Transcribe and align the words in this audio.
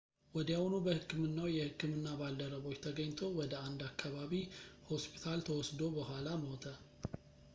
ወዲያውኑ 0.35 0.71
በሕክምናው 0.85 1.47
የሕክምና 1.55 2.07
ባልደረቦች 2.21 2.77
ተገኝቶ 2.85 3.19
ወደ 3.39 3.53
አንድ 3.67 3.79
የአከባቢ 3.85 4.33
ሆስፒታል 4.89 5.39
ተወስዶ 5.49 5.79
በኋላ 5.99 6.27
ሞተ 6.45 6.65